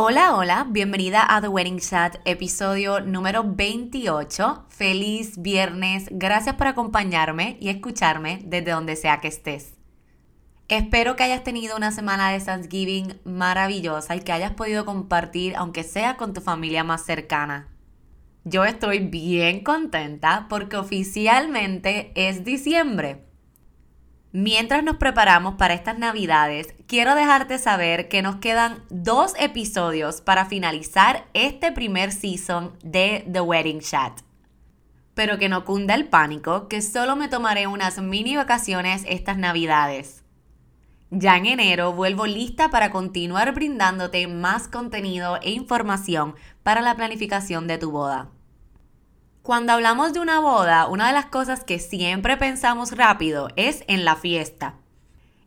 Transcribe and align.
Hola, 0.00 0.36
hola, 0.36 0.64
bienvenida 0.70 1.26
a 1.28 1.40
The 1.40 1.48
Wedding 1.48 1.80
Chat, 1.80 2.18
episodio 2.24 3.00
número 3.00 3.42
28. 3.44 4.66
Feliz 4.68 5.42
viernes, 5.42 6.06
gracias 6.12 6.54
por 6.54 6.68
acompañarme 6.68 7.56
y 7.60 7.68
escucharme 7.68 8.40
desde 8.44 8.70
donde 8.70 8.94
sea 8.94 9.18
que 9.18 9.26
estés. 9.26 9.74
Espero 10.68 11.16
que 11.16 11.24
hayas 11.24 11.42
tenido 11.42 11.76
una 11.76 11.90
semana 11.90 12.30
de 12.30 12.38
Thanksgiving 12.38 13.18
maravillosa 13.24 14.14
y 14.14 14.20
que 14.20 14.30
hayas 14.30 14.52
podido 14.52 14.84
compartir, 14.84 15.56
aunque 15.56 15.82
sea 15.82 16.16
con 16.16 16.32
tu 16.32 16.42
familia 16.42 16.84
más 16.84 17.04
cercana. 17.04 17.66
Yo 18.44 18.64
estoy 18.64 19.00
bien 19.00 19.64
contenta 19.64 20.46
porque 20.48 20.76
oficialmente 20.76 22.12
es 22.14 22.44
diciembre. 22.44 23.27
Mientras 24.32 24.84
nos 24.84 24.96
preparamos 24.96 25.54
para 25.54 25.72
estas 25.72 25.98
navidades, 25.98 26.74
quiero 26.86 27.14
dejarte 27.14 27.56
saber 27.56 28.08
que 28.08 28.20
nos 28.20 28.36
quedan 28.36 28.82
dos 28.90 29.32
episodios 29.38 30.20
para 30.20 30.44
finalizar 30.44 31.24
este 31.32 31.72
primer 31.72 32.12
season 32.12 32.76
de 32.84 33.26
The 33.32 33.40
Wedding 33.40 33.80
Chat. 33.80 34.20
Pero 35.14 35.38
que 35.38 35.48
no 35.48 35.64
cunda 35.64 35.94
el 35.94 36.08
pánico, 36.08 36.68
que 36.68 36.82
solo 36.82 37.16
me 37.16 37.28
tomaré 37.28 37.66
unas 37.66 38.02
mini 38.02 38.36
vacaciones 38.36 39.02
estas 39.08 39.38
navidades. 39.38 40.24
Ya 41.10 41.38
en 41.38 41.46
enero 41.46 41.94
vuelvo 41.94 42.26
lista 42.26 42.70
para 42.70 42.90
continuar 42.90 43.54
brindándote 43.54 44.26
más 44.26 44.68
contenido 44.68 45.38
e 45.40 45.52
información 45.52 46.34
para 46.62 46.82
la 46.82 46.96
planificación 46.96 47.66
de 47.66 47.78
tu 47.78 47.90
boda. 47.90 48.28
Cuando 49.48 49.72
hablamos 49.72 50.12
de 50.12 50.20
una 50.20 50.40
boda, 50.40 50.88
una 50.88 51.06
de 51.06 51.14
las 51.14 51.24
cosas 51.24 51.64
que 51.64 51.78
siempre 51.78 52.36
pensamos 52.36 52.92
rápido 52.92 53.48
es 53.56 53.82
en 53.88 54.04
la 54.04 54.14
fiesta. 54.14 54.74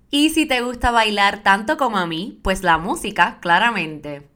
Y 0.10 0.32
si 0.32 0.48
te 0.48 0.62
gusta 0.62 0.90
bailar 0.90 1.44
tanto 1.44 1.78
como 1.78 1.98
a 1.98 2.08
mí, 2.08 2.40
pues 2.42 2.64
la 2.64 2.80
música, 2.80 3.38
claramente. 3.42 4.28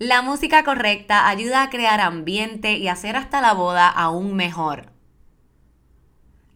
La 0.00 0.22
música 0.22 0.64
correcta 0.64 1.28
ayuda 1.28 1.62
a 1.62 1.70
crear 1.70 2.00
ambiente 2.00 2.78
y 2.78 2.88
hacer 2.88 3.14
hasta 3.14 3.40
la 3.40 3.52
boda 3.52 3.88
aún 3.88 4.34
mejor. 4.34 4.90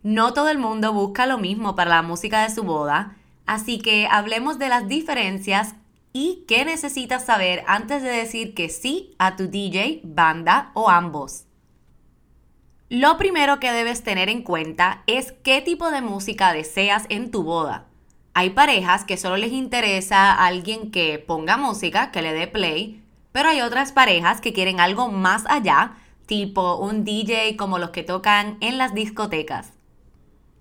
No 0.02 0.32
todo 0.32 0.48
el 0.48 0.58
mundo 0.58 0.92
busca 0.92 1.26
lo 1.26 1.38
mismo 1.38 1.76
para 1.76 1.90
la 1.90 2.02
música 2.02 2.42
de 2.42 2.52
su 2.52 2.64
boda, 2.64 3.14
así 3.46 3.78
que 3.78 4.08
hablemos 4.10 4.58
de 4.58 4.70
las 4.70 4.88
diferencias 4.88 5.76
y 6.12 6.46
qué 6.48 6.64
necesitas 6.64 7.24
saber 7.24 7.62
antes 7.68 8.02
de 8.02 8.08
decir 8.08 8.54
que 8.54 8.70
sí 8.70 9.14
a 9.20 9.36
tu 9.36 9.46
DJ, 9.46 10.00
banda 10.02 10.72
o 10.74 10.90
ambos. 10.90 11.44
Lo 12.90 13.18
primero 13.18 13.60
que 13.60 13.70
debes 13.70 14.02
tener 14.02 14.28
en 14.28 14.42
cuenta 14.42 15.04
es 15.06 15.30
qué 15.44 15.60
tipo 15.60 15.92
de 15.92 16.02
música 16.02 16.52
deseas 16.52 17.04
en 17.08 17.30
tu 17.30 17.44
boda. 17.44 17.86
Hay 18.34 18.50
parejas 18.50 19.04
que 19.04 19.16
solo 19.16 19.36
les 19.36 19.52
interesa 19.52 20.34
alguien 20.34 20.90
que 20.90 21.20
ponga 21.20 21.56
música, 21.56 22.10
que 22.10 22.20
le 22.20 22.32
dé 22.32 22.48
play, 22.48 23.00
pero 23.30 23.50
hay 23.50 23.60
otras 23.60 23.92
parejas 23.92 24.40
que 24.40 24.52
quieren 24.52 24.80
algo 24.80 25.06
más 25.06 25.44
allá, 25.48 25.92
tipo 26.26 26.78
un 26.78 27.04
DJ 27.04 27.56
como 27.56 27.78
los 27.78 27.90
que 27.90 28.02
tocan 28.02 28.56
en 28.60 28.76
las 28.76 28.92
discotecas. 28.92 29.68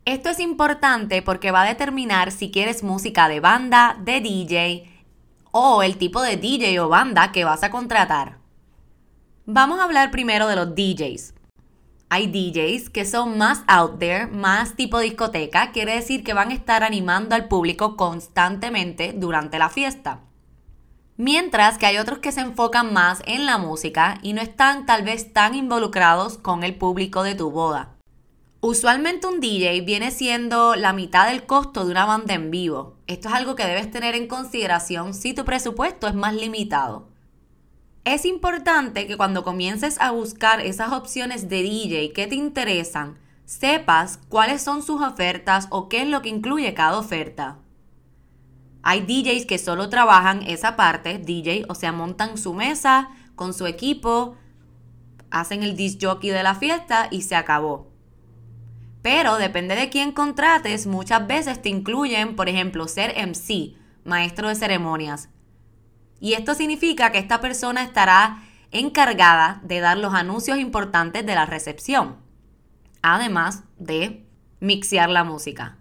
Esto 0.05 0.29
es 0.29 0.39
importante 0.39 1.23
porque 1.23 1.49
va 1.49 1.63
a 1.63 1.67
determinar 1.67 2.31
si 2.31 2.51
quieres 2.51 2.83
música 2.83 3.27
de 3.27 3.39
banda, 3.39 3.97
de 4.03 4.21
DJ 4.21 5.03
o 5.49 5.81
el 5.81 5.97
tipo 5.97 6.21
de 6.21 6.37
DJ 6.37 6.79
o 6.79 6.89
banda 6.89 7.31
que 7.31 7.43
vas 7.43 7.63
a 7.63 7.71
contratar. 7.71 8.37
Vamos 9.47 9.79
a 9.79 9.85
hablar 9.85 10.11
primero 10.11 10.47
de 10.47 10.55
los 10.57 10.75
DJs. 10.75 11.38
Hay 12.11 12.25
DJs 12.25 12.89
que 12.89 13.05
son 13.05 13.37
más 13.37 13.63
out 13.67 13.99
there, 13.99 14.25
más 14.25 14.75
tipo 14.75 14.97
discoteca, 14.97 15.71
quiere 15.71 15.93
decir 15.93 16.23
que 16.23 16.33
van 16.33 16.49
a 16.49 16.55
estar 16.55 16.83
animando 16.83 17.35
al 17.35 17.47
público 17.47 17.95
constantemente 17.95 19.13
durante 19.15 19.59
la 19.59 19.69
fiesta. 19.69 20.21
Mientras 21.17 21.77
que 21.77 21.85
hay 21.85 21.97
otros 21.97 22.17
que 22.17 22.31
se 22.31 22.41
enfocan 22.41 22.93
más 22.93 23.21
en 23.27 23.45
la 23.45 23.59
música 23.59 24.17
y 24.23 24.33
no 24.33 24.41
están 24.41 24.87
tal 24.87 25.03
vez 25.03 25.33
tan 25.33 25.53
involucrados 25.53 26.39
con 26.39 26.63
el 26.63 26.75
público 26.75 27.21
de 27.21 27.35
tu 27.35 27.51
boda. 27.51 27.97
Usualmente 28.61 29.27
un 29.27 29.39
DJ 29.39 29.81
viene 29.81 30.09
siendo 30.09 30.75
la 30.75 30.93
mitad 30.93 31.27
del 31.27 31.45
costo 31.45 31.85
de 31.85 31.91
una 31.91 32.05
banda 32.05 32.33
en 32.33 32.49
vivo. 32.49 32.97
Esto 33.05 33.27
es 33.27 33.35
algo 33.35 33.55
que 33.55 33.65
debes 33.65 33.91
tener 33.91 34.15
en 34.15 34.27
consideración 34.27 35.13
si 35.13 35.33
tu 35.35 35.45
presupuesto 35.45 36.07
es 36.07 36.15
más 36.15 36.33
limitado. 36.33 37.08
Es 38.05 38.25
importante 38.25 39.07
que 39.07 39.17
cuando 39.17 39.43
comiences 39.43 39.99
a 39.99 40.11
buscar 40.11 40.61
esas 40.61 40.93
opciones 40.93 41.49
de 41.49 41.61
DJ 41.63 42.13
que 42.13 42.27
te 42.27 42.35
interesan, 42.35 43.17
sepas 43.45 44.19
cuáles 44.29 44.61
son 44.61 44.83
sus 44.83 45.01
ofertas 45.01 45.67
o 45.69 45.89
qué 45.89 46.03
es 46.03 46.07
lo 46.07 46.21
que 46.21 46.29
incluye 46.29 46.73
cada 46.73 46.97
oferta. 46.97 47.57
Hay 48.81 49.01
DJs 49.01 49.45
que 49.45 49.57
solo 49.57 49.89
trabajan 49.89 50.43
esa 50.43 50.75
parte, 50.75 51.17
DJ, 51.17 51.65
o 51.67 51.75
sea, 51.75 51.91
montan 51.91 52.37
su 52.37 52.53
mesa 52.53 53.09
con 53.35 53.53
su 53.53 53.67
equipo, 53.67 54.35
hacen 55.31 55.63
el 55.63 55.75
disc 55.75 55.99
jockey 56.01 56.29
de 56.29 56.43
la 56.43 56.55
fiesta 56.55 57.07
y 57.11 57.23
se 57.23 57.35
acabó. 57.35 57.91
Pero 59.01 59.37
depende 59.37 59.75
de 59.75 59.89
quién 59.89 60.11
contrates, 60.11 60.87
muchas 60.87 61.25
veces 61.27 61.61
te 61.61 61.69
incluyen, 61.69 62.35
por 62.35 62.49
ejemplo, 62.49 62.87
ser 62.87 63.15
MC, 63.17 63.75
maestro 64.03 64.47
de 64.47 64.55
ceremonias, 64.55 65.29
y 66.19 66.33
esto 66.33 66.53
significa 66.53 67.11
que 67.11 67.19
esta 67.19 67.41
persona 67.41 67.83
estará 67.83 68.43
encargada 68.71 69.61
de 69.63 69.79
dar 69.79 69.97
los 69.97 70.13
anuncios 70.13 70.59
importantes 70.59 71.25
de 71.25 71.35
la 71.35 71.45
recepción, 71.45 72.17
además 73.01 73.63
de 73.77 74.25
mixear 74.59 75.09
la 75.09 75.23
música. 75.23 75.77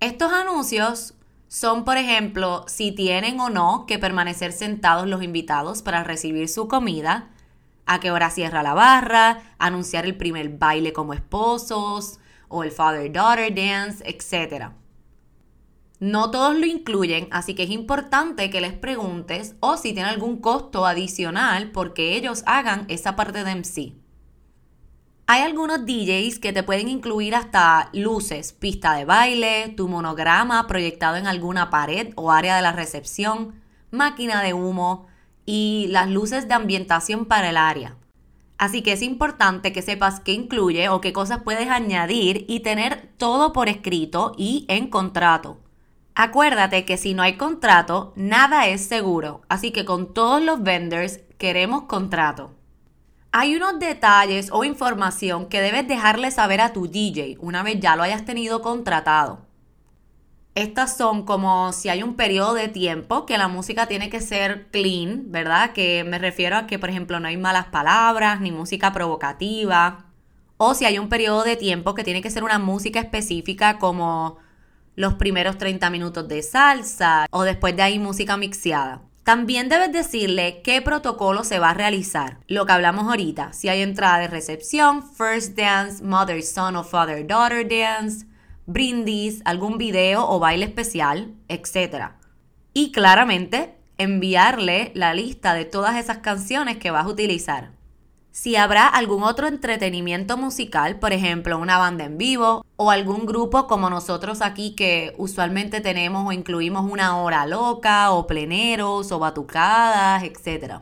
Estos 0.00 0.32
anuncios 0.32 1.14
son, 1.48 1.84
por 1.84 1.96
ejemplo, 1.96 2.64
si 2.66 2.92
tienen 2.92 3.38
o 3.40 3.50
no 3.50 3.86
que 3.86 3.98
permanecer 3.98 4.52
sentados 4.52 5.06
los 5.06 5.22
invitados 5.22 5.82
para 5.82 6.04
recibir 6.04 6.48
su 6.48 6.68
comida, 6.68 7.30
a 7.86 8.00
qué 8.00 8.10
hora 8.10 8.30
cierra 8.30 8.62
la 8.62 8.74
barra, 8.74 9.42
anunciar 9.58 10.06
el 10.06 10.16
primer 10.16 10.48
baile 10.48 10.92
como 10.92 11.12
esposos 11.12 12.18
o 12.48 12.64
el 12.64 12.70
father-daughter 12.70 13.54
dance, 13.54 14.02
etc. 14.06 14.70
No 16.04 16.30
todos 16.30 16.54
lo 16.54 16.66
incluyen, 16.66 17.28
así 17.30 17.54
que 17.54 17.62
es 17.62 17.70
importante 17.70 18.50
que 18.50 18.60
les 18.60 18.74
preguntes 18.74 19.56
o 19.60 19.78
si 19.78 19.94
tiene 19.94 20.10
algún 20.10 20.38
costo 20.38 20.84
adicional 20.84 21.70
porque 21.70 22.14
ellos 22.14 22.42
hagan 22.44 22.84
esa 22.88 23.16
parte 23.16 23.42
de 23.42 23.54
MC. 23.54 23.94
Hay 25.26 25.40
algunos 25.40 25.86
DJs 25.86 26.40
que 26.40 26.52
te 26.52 26.62
pueden 26.62 26.90
incluir 26.90 27.34
hasta 27.34 27.88
luces, 27.94 28.52
pista 28.52 28.92
de 28.92 29.06
baile, 29.06 29.70
tu 29.78 29.88
monograma 29.88 30.66
proyectado 30.66 31.16
en 31.16 31.26
alguna 31.26 31.70
pared 31.70 32.12
o 32.16 32.30
área 32.30 32.56
de 32.56 32.60
la 32.60 32.72
recepción, 32.72 33.62
máquina 33.90 34.42
de 34.42 34.52
humo 34.52 35.06
y 35.46 35.86
las 35.88 36.10
luces 36.10 36.48
de 36.48 36.52
ambientación 36.52 37.24
para 37.24 37.48
el 37.48 37.56
área. 37.56 37.96
Así 38.58 38.82
que 38.82 38.92
es 38.92 39.00
importante 39.00 39.72
que 39.72 39.80
sepas 39.80 40.20
qué 40.20 40.32
incluye 40.32 40.90
o 40.90 41.00
qué 41.00 41.14
cosas 41.14 41.42
puedes 41.42 41.70
añadir 41.70 42.44
y 42.46 42.60
tener 42.60 43.08
todo 43.16 43.54
por 43.54 43.70
escrito 43.70 44.34
y 44.36 44.66
en 44.68 44.90
contrato. 44.90 45.63
Acuérdate 46.16 46.84
que 46.84 46.96
si 46.96 47.12
no 47.12 47.22
hay 47.22 47.36
contrato, 47.36 48.12
nada 48.14 48.68
es 48.68 48.86
seguro, 48.86 49.42
así 49.48 49.72
que 49.72 49.84
con 49.84 50.14
todos 50.14 50.40
los 50.40 50.62
vendors 50.62 51.20
queremos 51.38 51.82
contrato. 51.84 52.52
Hay 53.32 53.56
unos 53.56 53.80
detalles 53.80 54.50
o 54.52 54.62
información 54.62 55.48
que 55.48 55.60
debes 55.60 55.88
dejarle 55.88 56.30
saber 56.30 56.60
a 56.60 56.72
tu 56.72 56.86
DJ 56.86 57.36
una 57.40 57.64
vez 57.64 57.80
ya 57.80 57.96
lo 57.96 58.04
hayas 58.04 58.24
tenido 58.24 58.62
contratado. 58.62 59.40
Estas 60.54 60.96
son 60.96 61.24
como 61.24 61.72
si 61.72 61.88
hay 61.88 62.04
un 62.04 62.14
periodo 62.14 62.54
de 62.54 62.68
tiempo 62.68 63.26
que 63.26 63.36
la 63.36 63.48
música 63.48 63.86
tiene 63.88 64.08
que 64.08 64.20
ser 64.20 64.68
clean, 64.70 65.32
¿verdad? 65.32 65.72
Que 65.72 66.04
me 66.04 66.20
refiero 66.20 66.56
a 66.56 66.68
que, 66.68 66.78
por 66.78 66.90
ejemplo, 66.90 67.18
no 67.18 67.26
hay 67.26 67.36
malas 67.36 67.66
palabras 67.66 68.40
ni 68.40 68.52
música 68.52 68.92
provocativa. 68.92 70.04
O 70.56 70.74
si 70.74 70.84
hay 70.84 71.00
un 71.00 71.08
periodo 71.08 71.42
de 71.42 71.56
tiempo 71.56 71.94
que 71.94 72.04
tiene 72.04 72.22
que 72.22 72.30
ser 72.30 72.44
una 72.44 72.60
música 72.60 73.00
específica 73.00 73.80
como 73.80 74.38
los 74.96 75.14
primeros 75.14 75.58
30 75.58 75.90
minutos 75.90 76.28
de 76.28 76.42
salsa 76.42 77.26
o 77.30 77.42
después 77.42 77.76
de 77.76 77.82
ahí 77.82 77.98
música 77.98 78.36
mixeada. 78.36 79.02
También 79.24 79.70
debes 79.70 79.90
decirle 79.90 80.60
qué 80.62 80.82
protocolo 80.82 81.44
se 81.44 81.58
va 81.58 81.70
a 81.70 81.74
realizar. 81.74 82.40
Lo 82.46 82.66
que 82.66 82.72
hablamos 82.72 83.06
ahorita, 83.06 83.54
si 83.54 83.70
hay 83.70 83.80
entrada 83.80 84.18
de 84.18 84.28
recepción, 84.28 85.02
first 85.02 85.56
dance, 85.56 86.04
mother 86.04 86.42
son 86.42 86.76
o 86.76 86.84
father 86.84 87.26
daughter 87.26 87.66
dance, 87.66 88.26
brindis, 88.66 89.40
algún 89.46 89.78
video 89.78 90.28
o 90.28 90.38
baile 90.38 90.66
especial, 90.66 91.34
etc. 91.48 92.10
Y 92.74 92.92
claramente 92.92 93.74
enviarle 93.96 94.92
la 94.94 95.14
lista 95.14 95.54
de 95.54 95.64
todas 95.64 95.96
esas 95.96 96.18
canciones 96.18 96.76
que 96.76 96.90
vas 96.90 97.06
a 97.06 97.08
utilizar. 97.08 97.73
Si 98.34 98.56
habrá 98.56 98.88
algún 98.88 99.22
otro 99.22 99.46
entretenimiento 99.46 100.36
musical, 100.36 100.98
por 100.98 101.12
ejemplo, 101.12 101.56
una 101.56 101.78
banda 101.78 102.04
en 102.04 102.18
vivo 102.18 102.66
o 102.74 102.90
algún 102.90 103.26
grupo 103.26 103.68
como 103.68 103.88
nosotros 103.90 104.42
aquí 104.42 104.74
que 104.74 105.14
usualmente 105.18 105.80
tenemos 105.80 106.26
o 106.26 106.32
incluimos 106.32 106.90
una 106.90 107.16
hora 107.22 107.46
loca 107.46 108.10
o 108.10 108.26
pleneros 108.26 109.12
o 109.12 109.20
batucadas, 109.20 110.24
etc. 110.24 110.80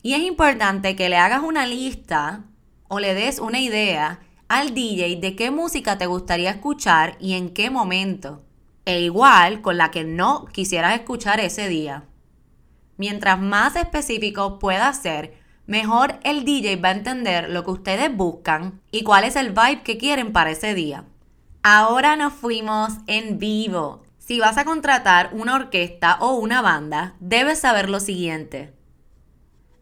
Y 0.00 0.14
es 0.14 0.20
importante 0.20 0.96
que 0.96 1.10
le 1.10 1.18
hagas 1.18 1.42
una 1.42 1.66
lista 1.66 2.44
o 2.88 2.98
le 2.98 3.12
des 3.12 3.38
una 3.38 3.60
idea 3.60 4.20
al 4.48 4.72
DJ 4.72 5.16
de 5.16 5.36
qué 5.36 5.50
música 5.50 5.98
te 5.98 6.06
gustaría 6.06 6.52
escuchar 6.52 7.18
y 7.20 7.34
en 7.34 7.50
qué 7.50 7.68
momento. 7.68 8.46
E 8.86 9.02
igual 9.02 9.60
con 9.60 9.76
la 9.76 9.90
que 9.90 10.04
no 10.04 10.46
quisieras 10.46 10.94
escuchar 10.94 11.38
ese 11.38 11.68
día. 11.68 12.04
Mientras 12.96 13.38
más 13.38 13.76
específico 13.76 14.58
pueda 14.58 14.90
ser, 14.94 15.43
mejor 15.66 16.18
el 16.22 16.44
DJ 16.44 16.76
va 16.76 16.88
a 16.88 16.92
entender 16.92 17.50
lo 17.50 17.64
que 17.64 17.70
ustedes 17.70 18.14
buscan 18.14 18.80
y 18.90 19.02
cuál 19.02 19.24
es 19.24 19.36
el 19.36 19.50
vibe 19.50 19.82
que 19.82 19.98
quieren 19.98 20.32
para 20.32 20.50
ese 20.50 20.74
día. 20.74 21.04
Ahora 21.62 22.16
nos 22.16 22.32
fuimos 22.32 22.92
en 23.06 23.38
vivo. 23.38 24.02
Si 24.18 24.40
vas 24.40 24.58
a 24.58 24.64
contratar 24.64 25.30
una 25.32 25.54
orquesta 25.54 26.18
o 26.20 26.34
una 26.34 26.62
banda, 26.62 27.14
debes 27.20 27.60
saber 27.60 27.88
lo 27.88 28.00
siguiente. 28.00 28.74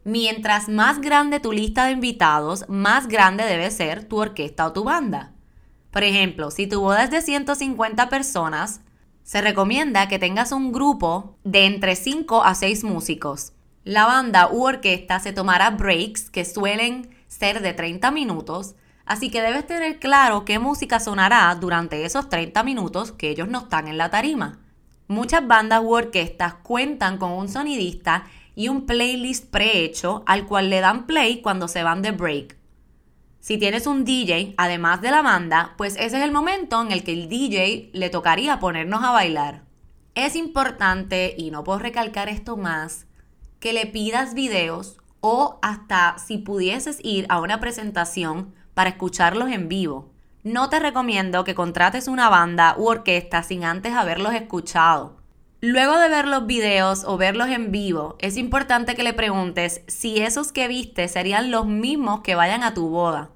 Mientras 0.05 0.67
más 0.67 0.99
grande 0.99 1.39
tu 1.39 1.53
lista 1.53 1.85
de 1.85 1.91
invitados, 1.91 2.65
más 2.67 3.07
grande 3.07 3.45
debe 3.45 3.71
ser 3.71 4.03
tu 4.03 4.19
orquesta 4.19 4.67
o 4.67 4.73
tu 4.73 4.83
banda. 4.83 5.31
Por 5.91 6.03
ejemplo, 6.03 6.51
si 6.51 6.67
tu 6.67 6.81
boda 6.81 7.03
es 7.03 7.11
de 7.11 7.21
150 7.21 8.09
personas, 8.09 8.81
se 9.23 9.41
recomienda 9.41 10.09
que 10.09 10.19
tengas 10.19 10.51
un 10.51 10.73
grupo 10.73 11.37
de 11.45 11.65
entre 11.65 11.95
5 11.95 12.43
a 12.43 12.55
6 12.55 12.83
músicos. 12.83 13.53
La 13.85 14.05
banda 14.05 14.47
u 14.49 14.63
orquesta 14.63 15.19
se 15.19 15.33
tomará 15.33 15.71
breaks 15.71 16.29
que 16.29 16.45
suelen 16.45 17.09
ser 17.27 17.61
de 17.61 17.73
30 17.73 18.11
minutos, 18.11 18.75
así 19.05 19.29
que 19.29 19.41
debes 19.41 19.67
tener 19.67 19.99
claro 19.99 20.45
qué 20.45 20.57
música 20.57 21.01
sonará 21.01 21.53
durante 21.59 22.05
esos 22.05 22.29
30 22.29 22.63
minutos 22.63 23.11
que 23.11 23.29
ellos 23.29 23.49
no 23.49 23.59
están 23.59 23.89
en 23.89 23.97
la 23.97 24.09
tarima. 24.09 24.59
Muchas 25.09 25.45
bandas 25.45 25.81
u 25.83 25.93
orquestas 25.93 26.53
cuentan 26.63 27.17
con 27.17 27.31
un 27.31 27.49
sonidista 27.49 28.23
y 28.55 28.69
un 28.69 28.85
playlist 28.85 29.51
prehecho 29.51 30.23
al 30.27 30.45
cual 30.45 30.69
le 30.69 30.79
dan 30.79 31.05
play 31.05 31.41
cuando 31.41 31.67
se 31.67 31.83
van 31.83 32.01
de 32.01 32.11
break. 32.11 32.55
Si 33.41 33.57
tienes 33.57 33.85
un 33.85 34.05
DJ, 34.05 34.53
además 34.55 35.01
de 35.01 35.11
la 35.11 35.21
banda, 35.21 35.73
pues 35.75 35.97
ese 35.97 36.17
es 36.19 36.23
el 36.23 36.31
momento 36.31 36.81
en 36.81 36.93
el 36.93 37.03
que 37.03 37.11
el 37.11 37.27
DJ 37.27 37.89
le 37.91 38.09
tocaría 38.09 38.61
ponernos 38.61 39.03
a 39.03 39.11
bailar. 39.11 39.63
Es 40.15 40.37
importante, 40.37 41.35
y 41.37 41.51
no 41.51 41.65
puedo 41.65 41.79
recalcar 41.79 42.29
esto 42.29 42.55
más, 42.55 43.07
que 43.63 43.71
le 43.71 43.85
pidas 43.85 44.33
videos 44.33 44.97
o 45.21 45.57
hasta 45.61 46.17
si 46.17 46.37
pudieses 46.37 46.99
ir 47.01 47.25
a 47.29 47.39
una 47.39 47.61
presentación 47.61 48.53
para 48.73 48.89
escucharlos 48.89 49.49
en 49.51 49.69
vivo. 49.69 50.11
No 50.43 50.67
te 50.67 50.81
recomiendo 50.81 51.45
que 51.45 51.55
contrates 51.55 52.09
una 52.09 52.27
banda 52.27 52.75
u 52.77 52.89
orquesta 52.89 53.41
sin 53.41 53.63
antes 53.63 53.93
haberlos 53.93 54.33
escuchado. 54.33 55.15
Luego 55.61 55.97
de 55.97 56.09
ver 56.09 56.27
los 56.27 56.45
videos 56.45 57.05
o 57.05 57.15
verlos 57.15 57.47
en 57.47 57.71
vivo, 57.71 58.17
es 58.19 58.35
importante 58.35 58.95
que 58.95 59.03
le 59.03 59.13
preguntes 59.13 59.81
si 59.87 60.19
esos 60.19 60.51
que 60.51 60.67
viste 60.67 61.07
serían 61.07 61.49
los 61.49 61.65
mismos 61.65 62.19
que 62.19 62.35
vayan 62.35 62.63
a 62.63 62.73
tu 62.73 62.89
boda. 62.89 63.29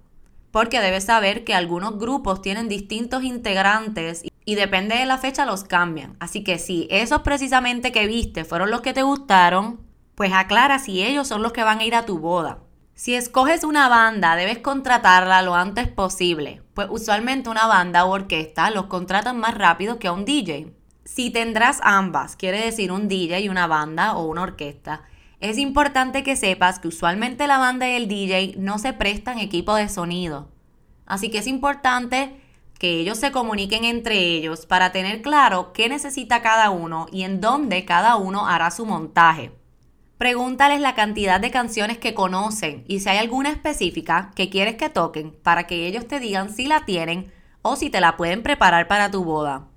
Porque 0.51 0.81
debes 0.81 1.05
saber 1.05 1.45
que 1.45 1.55
algunos 1.55 1.97
grupos 1.97 2.41
tienen 2.41 2.67
distintos 2.67 3.23
integrantes 3.23 4.23
y 4.43 4.55
depende 4.55 4.97
de 4.97 5.05
la 5.05 5.19
fecha 5.19 5.45
los 5.45 5.63
cambian. 5.63 6.17
Así 6.19 6.43
que 6.43 6.59
si 6.59 6.85
esos 6.91 7.21
precisamente 7.21 7.93
que 7.93 8.07
viste 8.07 8.43
fueron 8.43 8.71
los 8.71 8.81
que 8.81 8.91
te 8.91 9.03
gustaron, 9.03 9.86
pues 10.17 10.33
aclara 10.33 10.79
si 10.79 11.03
ellos 11.03 11.27
son 11.27 11.43
los 11.43 11.51
que 11.51 11.63
van 11.63 11.77
a 11.77 11.85
ir 11.85 11.93
a 11.93 12.07
tu 12.07 12.17
boda. 12.17 12.57
Si 12.95 13.13
escoges 13.13 13.63
una 13.63 13.87
banda, 13.87 14.35
debes 14.35 14.57
contratarla 14.57 15.43
lo 15.43 15.53
antes 15.53 15.87
posible, 15.89 16.63
pues 16.73 16.87
usualmente 16.89 17.49
una 17.49 17.67
banda 17.67 18.03
o 18.03 18.09
orquesta 18.09 18.71
los 18.71 18.87
contratan 18.87 19.39
más 19.39 19.53
rápido 19.53 19.99
que 19.99 20.07
a 20.07 20.13
un 20.13 20.25
DJ. 20.25 20.73
Si 21.05 21.29
tendrás 21.29 21.79
ambas, 21.83 22.35
quiere 22.35 22.59
decir 22.59 22.91
un 22.91 23.07
DJ 23.07 23.41
y 23.41 23.49
una 23.49 23.67
banda 23.67 24.17
o 24.17 24.25
una 24.25 24.41
orquesta, 24.41 25.03
es 25.39 25.59
importante 25.59 26.23
que 26.23 26.35
sepas 26.35 26.79
que 26.79 26.87
usualmente 26.87 27.45
la 27.45 27.59
banda 27.59 27.87
y 27.87 27.93
el 27.93 28.07
DJ 28.07 28.55
no 28.57 28.79
se 28.79 28.93
prestan 28.93 29.37
equipo 29.37 29.75
de 29.75 29.87
sonido. 29.87 30.49
Así 31.05 31.29
que 31.29 31.37
es 31.37 31.45
importante 31.45 32.41
que 32.79 33.01
ellos 33.01 33.19
se 33.19 33.31
comuniquen 33.31 33.83
entre 33.83 34.17
ellos 34.17 34.65
para 34.65 34.91
tener 34.91 35.21
claro 35.21 35.73
qué 35.73 35.89
necesita 35.89 36.41
cada 36.41 36.71
uno 36.71 37.05
y 37.11 37.21
en 37.21 37.39
dónde 37.39 37.85
cada 37.85 38.15
uno 38.15 38.47
hará 38.47 38.71
su 38.71 38.87
montaje. 38.87 39.51
Pregúntales 40.17 40.81
la 40.81 40.95
cantidad 40.95 41.39
de 41.39 41.51
canciones 41.51 41.99
que 41.99 42.15
conocen 42.15 42.83
y 42.87 43.01
si 43.01 43.09
hay 43.09 43.19
alguna 43.19 43.49
específica 43.49 44.31
que 44.35 44.49
quieres 44.49 44.75
que 44.75 44.89
toquen 44.89 45.31
para 45.43 45.67
que 45.67 45.85
ellos 45.85 46.07
te 46.07 46.19
digan 46.19 46.49
si 46.51 46.65
la 46.65 46.85
tienen 46.85 47.31
o 47.61 47.75
si 47.75 47.91
te 47.91 48.01
la 48.01 48.17
pueden 48.17 48.41
preparar 48.41 48.87
para 48.87 49.11
tu 49.11 49.23
boda. 49.23 49.67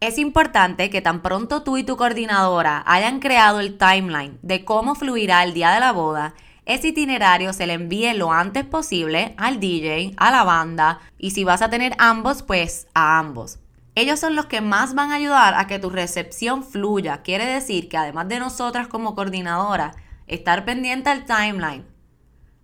Es 0.00 0.16
importante 0.16 0.88
que 0.88 1.02
tan 1.02 1.20
pronto 1.20 1.62
tú 1.62 1.76
y 1.76 1.84
tu 1.84 1.98
coordinadora 1.98 2.82
hayan 2.86 3.20
creado 3.20 3.60
el 3.60 3.76
timeline 3.76 4.38
de 4.40 4.64
cómo 4.64 4.94
fluirá 4.94 5.44
el 5.44 5.52
día 5.52 5.70
de 5.72 5.80
la 5.80 5.92
boda, 5.92 6.34
ese 6.64 6.88
itinerario 6.88 7.52
se 7.52 7.66
le 7.66 7.74
envíe 7.74 8.14
lo 8.14 8.32
antes 8.32 8.64
posible 8.64 9.34
al 9.36 9.60
DJ, 9.60 10.14
a 10.16 10.30
la 10.30 10.42
banda 10.42 11.00
y 11.18 11.32
si 11.32 11.44
vas 11.44 11.60
a 11.60 11.68
tener 11.68 11.94
ambos, 11.98 12.42
pues 12.42 12.86
a 12.94 13.18
ambos. 13.18 13.58
Ellos 13.94 14.18
son 14.20 14.34
los 14.34 14.46
que 14.46 14.60
más 14.62 14.94
van 14.94 15.12
a 15.12 15.16
ayudar 15.16 15.54
a 15.54 15.66
que 15.66 15.78
tu 15.78 15.90
recepción 15.90 16.64
fluya. 16.64 17.22
Quiere 17.22 17.44
decir 17.44 17.88
que 17.88 17.98
además 17.98 18.28
de 18.28 18.38
nosotras 18.38 18.88
como 18.88 19.14
coordinadora, 19.14 19.92
estar 20.26 20.64
pendiente 20.64 21.10
al 21.10 21.26
timeline. 21.26 21.84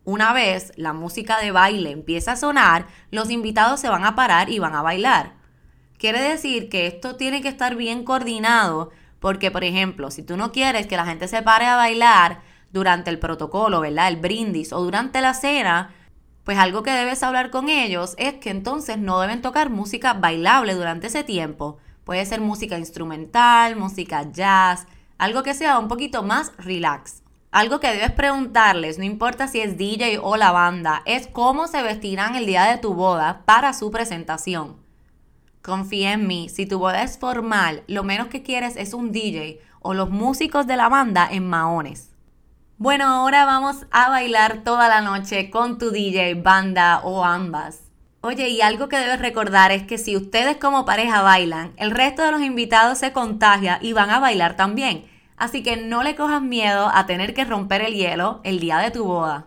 Una 0.05 0.33
vez 0.33 0.73
la 0.77 0.95
música 0.95 1.39
de 1.39 1.51
baile 1.51 1.91
empieza 1.91 2.33
a 2.33 2.37
sonar, 2.37 2.87
los 3.11 3.31
invitados 3.31 3.79
se 3.79 3.91
van 3.91 4.07
a 4.07 4.15
parar 4.15 4.49
y 4.49 4.59
van 4.59 4.75
a 4.75 4.81
bailar. 4.81 5.35
Quiere 5.99 6.21
decir 6.21 6.71
que 6.71 6.87
esto 6.87 7.17
tiene 7.17 7.43
que 7.43 7.49
estar 7.49 7.77
bien 7.77 8.05
coordinado 8.05 8.91
porque, 9.21 9.51
por 9.51 9.65
ejemplo, 9.65 10.11
si 10.11 10.23
tú 10.23 10.39
no 10.39 10.51
quieres 10.51 10.87
que 10.87 10.97
la 10.97 11.05
gente 11.05 11.29
se 11.29 11.43
pare 11.43 11.67
a 11.67 11.77
bailar 11.77 12.41
durante 12.73 13.11
el 13.11 13.19
protocolo, 13.19 13.81
¿verdad? 13.81 14.09
El 14.09 14.17
brindis 14.17 14.73
o 14.73 14.81
durante 14.81 15.21
la 15.21 15.35
cena, 15.35 15.95
pues 16.49 16.57
algo 16.57 16.83
que 16.83 16.93
debes 16.93 17.23
hablar 17.23 17.51
con 17.51 17.69
ellos 17.69 18.15
es 18.17 18.33
que 18.37 18.49
entonces 18.49 18.97
no 18.97 19.21
deben 19.21 19.43
tocar 19.43 19.69
música 19.69 20.15
bailable 20.15 20.73
durante 20.73 21.09
ese 21.09 21.23
tiempo. 21.23 21.77
Puede 22.05 22.25
ser 22.25 22.41
música 22.41 22.79
instrumental, 22.79 23.77
música 23.77 24.33
jazz, 24.33 24.87
algo 25.19 25.43
que 25.43 25.53
sea 25.53 25.79
un 25.79 25.89
poquito 25.89 26.23
más 26.23 26.53
relax. 26.57 27.23
Algo 27.51 27.81
que 27.81 27.93
debes 27.93 28.13
preguntarles, 28.13 28.97
no 28.97 29.05
importa 29.05 29.47
si 29.47 29.61
es 29.61 29.77
DJ 29.77 30.21
o 30.23 30.39
la 30.39 30.51
banda, 30.51 31.03
es 31.05 31.27
cómo 31.27 31.67
se 31.67 31.83
vestirán 31.83 32.35
el 32.35 32.47
día 32.47 32.65
de 32.65 32.79
tu 32.79 32.95
boda 32.95 33.43
para 33.45 33.75
su 33.75 33.91
presentación. 33.91 34.79
Confía 35.61 36.15
en 36.15 36.27
mí, 36.27 36.49
si 36.49 36.65
tu 36.65 36.79
boda 36.79 37.03
es 37.03 37.19
formal, 37.19 37.83
lo 37.89 38.05
menos 38.05 38.29
que 38.29 38.43
quieres 38.43 38.79
es 38.79 38.95
un 38.95 39.13
DJ 39.13 39.61
o 39.81 39.93
los 39.93 40.09
músicos 40.09 40.67
de 40.67 40.77
la 40.77 40.89
banda 40.89 41.29
en 41.31 41.47
maones. 41.47 42.08
Bueno, 42.81 43.07
ahora 43.07 43.45
vamos 43.45 43.87
a 43.91 44.09
bailar 44.09 44.63
toda 44.63 44.89
la 44.89 45.01
noche 45.01 45.51
con 45.51 45.79
tu 45.79 45.91
DJ, 45.91 46.35
banda 46.35 47.01
o 47.03 47.25
ambas. 47.25 47.81
Oye, 48.21 48.51
y 48.51 48.61
algo 48.61 48.89
que 48.89 48.99
debes 48.99 49.19
recordar 49.19 49.73
es 49.73 49.83
que 49.83 49.99
si 49.99 50.17
ustedes 50.17 50.59
como 50.59 50.85
pareja 50.85 51.23
bailan, 51.23 51.73
el 51.77 51.91
resto 51.91 52.23
de 52.23 52.31
los 52.31 52.41
invitados 52.41 52.99
se 52.99 53.13
contagia 53.13 53.81
y 53.83 53.95
van 53.95 54.11
a 54.11 54.21
bailar 54.21 54.55
también. 54.55 55.07
Así 55.37 55.65
que 55.65 55.77
no 55.77 56.05
le 56.05 56.15
cojas 56.15 56.41
miedo 56.41 56.89
a 56.95 57.05
tener 57.07 57.35
que 57.35 57.45
romper 57.45 57.83
el 57.83 57.95
hielo 57.95 58.41
el 58.45 58.61
día 58.61 58.79
de 58.79 58.93
tu 58.93 59.05
boda. 59.05 59.47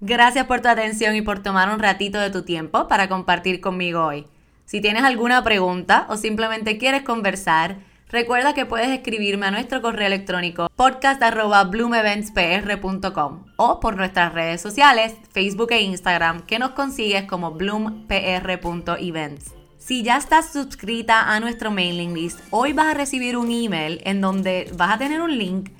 Gracias 0.00 0.46
por 0.46 0.60
tu 0.60 0.66
atención 0.66 1.14
y 1.14 1.22
por 1.22 1.44
tomar 1.44 1.70
un 1.70 1.78
ratito 1.78 2.18
de 2.18 2.30
tu 2.30 2.42
tiempo 2.42 2.88
para 2.88 3.08
compartir 3.08 3.60
conmigo 3.60 4.04
hoy. 4.04 4.26
Si 4.64 4.80
tienes 4.80 5.04
alguna 5.04 5.44
pregunta 5.44 6.06
o 6.08 6.16
simplemente 6.16 6.78
quieres 6.78 7.04
conversar, 7.04 7.76
recuerda 8.08 8.54
que 8.54 8.66
puedes 8.66 8.88
escribirme 8.88 9.46
a 9.46 9.50
nuestro 9.50 9.82
correo 9.82 10.06
electrónico 10.06 10.70
podcast.bloomeventspr.com 10.76 13.44
o 13.56 13.80
por 13.80 13.96
nuestras 13.96 14.32
redes 14.32 14.60
sociales, 14.60 15.14
Facebook 15.32 15.72
e 15.72 15.82
Instagram, 15.82 16.42
que 16.42 16.58
nos 16.58 16.72
consigues 16.72 17.24
como 17.24 17.52
bloompr.events. 17.52 19.54
Si 19.78 20.02
ya 20.02 20.16
estás 20.16 20.52
suscrita 20.52 21.32
a 21.32 21.38
nuestro 21.38 21.70
mailing 21.70 22.14
list, 22.14 22.40
hoy 22.50 22.72
vas 22.72 22.86
a 22.86 22.94
recibir 22.94 23.36
un 23.36 23.52
email 23.52 24.00
en 24.04 24.20
donde 24.20 24.68
vas 24.76 24.92
a 24.92 24.98
tener 24.98 25.20
un 25.20 25.38
link 25.38 25.70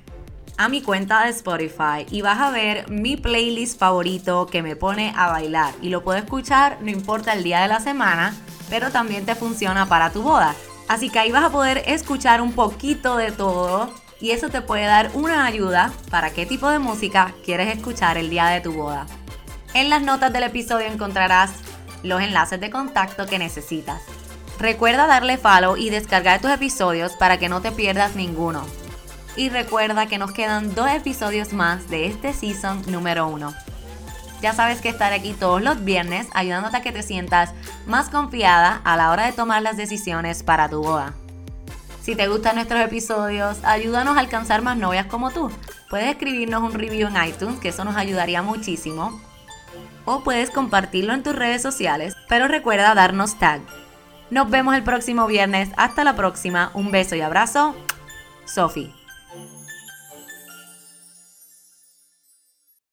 a 0.57 0.69
mi 0.69 0.81
cuenta 0.81 1.25
de 1.25 1.31
Spotify 1.31 2.05
y 2.09 2.21
vas 2.21 2.39
a 2.39 2.51
ver 2.51 2.89
mi 2.89 3.17
playlist 3.17 3.79
favorito 3.79 4.47
que 4.47 4.63
me 4.63 4.75
pone 4.75 5.13
a 5.15 5.27
bailar 5.27 5.73
y 5.81 5.89
lo 5.89 6.03
puedo 6.03 6.17
escuchar 6.17 6.79
no 6.81 6.89
importa 6.89 7.33
el 7.33 7.43
día 7.43 7.61
de 7.61 7.67
la 7.67 7.79
semana, 7.79 8.35
pero 8.69 8.91
también 8.91 9.25
te 9.25 9.35
funciona 9.35 9.87
para 9.87 10.11
tu 10.11 10.23
boda. 10.23 10.55
Así 10.87 11.09
que 11.09 11.19
ahí 11.19 11.31
vas 11.31 11.43
a 11.43 11.49
poder 11.51 11.83
escuchar 11.85 12.41
un 12.41 12.53
poquito 12.53 13.17
de 13.17 13.31
todo 13.31 13.91
y 14.19 14.31
eso 14.31 14.49
te 14.49 14.61
puede 14.61 14.85
dar 14.85 15.11
una 15.13 15.45
ayuda 15.45 15.91
para 16.09 16.31
qué 16.31 16.45
tipo 16.45 16.69
de 16.69 16.79
música 16.79 17.33
quieres 17.43 17.75
escuchar 17.75 18.17
el 18.17 18.29
día 18.29 18.45
de 18.47 18.61
tu 18.61 18.73
boda. 18.73 19.05
En 19.73 19.89
las 19.89 20.01
notas 20.01 20.31
del 20.33 20.43
episodio 20.43 20.87
encontrarás 20.87 21.51
los 22.03 22.21
enlaces 22.21 22.59
de 22.59 22.71
contacto 22.71 23.25
que 23.25 23.37
necesitas. 23.37 24.01
Recuerda 24.59 25.05
darle 25.05 25.37
follow 25.37 25.77
y 25.77 25.89
descargar 25.89 26.41
tus 26.41 26.51
episodios 26.51 27.13
para 27.13 27.37
que 27.37 27.49
no 27.49 27.61
te 27.61 27.71
pierdas 27.71 28.15
ninguno. 28.15 28.65
Y 29.35 29.49
recuerda 29.49 30.07
que 30.07 30.17
nos 30.17 30.31
quedan 30.31 30.73
dos 30.73 30.89
episodios 30.89 31.53
más 31.53 31.89
de 31.89 32.07
este 32.07 32.33
season 32.33 32.81
número 32.87 33.27
uno. 33.27 33.53
Ya 34.41 34.53
sabes 34.53 34.81
que 34.81 34.89
estaré 34.89 35.15
aquí 35.15 35.33
todos 35.33 35.61
los 35.61 35.83
viernes 35.83 36.27
ayudándote 36.33 36.77
a 36.77 36.81
que 36.81 36.91
te 36.91 37.03
sientas 37.03 37.53
más 37.85 38.09
confiada 38.09 38.81
a 38.83 38.95
la 38.97 39.11
hora 39.11 39.25
de 39.25 39.33
tomar 39.33 39.61
las 39.61 39.77
decisiones 39.77 40.43
para 40.43 40.69
tu 40.69 40.81
boda. 40.83 41.13
Si 42.01 42.15
te 42.15 42.27
gustan 42.27 42.55
nuestros 42.55 42.81
episodios, 42.81 43.57
ayúdanos 43.63 44.15
a 44.15 44.21
alcanzar 44.21 44.61
más 44.61 44.77
novias 44.77 45.07
como 45.07 45.31
tú. 45.31 45.51
Puedes 45.89 46.09
escribirnos 46.09 46.63
un 46.63 46.73
review 46.73 47.07
en 47.07 47.27
iTunes, 47.27 47.59
que 47.59 47.69
eso 47.69 47.83
nos 47.83 47.95
ayudaría 47.95 48.41
muchísimo 48.41 49.19
o 50.07 50.21
puedes 50.21 50.49
compartirlo 50.49 51.13
en 51.13 51.21
tus 51.21 51.35
redes 51.35 51.61
sociales, 51.61 52.15
pero 52.29 52.47
recuerda 52.47 52.95
darnos 52.95 53.37
tag. 53.37 53.61
Nos 54.29 54.49
vemos 54.49 54.73
el 54.73 54.83
próximo 54.83 55.27
viernes. 55.27 55.69
Hasta 55.75 56.05
la 56.05 56.15
próxima. 56.15 56.71
Un 56.73 56.91
beso 56.91 57.15
y 57.15 57.21
abrazo. 57.21 57.75
Sophie. 58.45 58.96